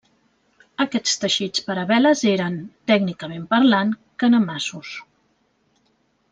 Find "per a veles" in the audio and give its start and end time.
1.67-2.23